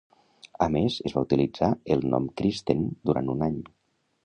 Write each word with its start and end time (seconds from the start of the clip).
A 0.65 0.67
més, 0.75 0.95
es 1.09 1.13
va 1.17 1.23
utilitzar 1.27 1.69
el 1.97 2.03
nom 2.15 2.27
Kristen 2.41 2.83
durant 3.11 3.33
un 3.37 3.49
any. 3.51 3.63